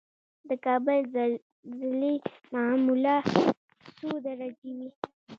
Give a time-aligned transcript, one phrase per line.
[0.47, 2.13] د کابل زلزلې
[2.53, 3.17] معمولا
[3.97, 4.89] څو درجې وي؟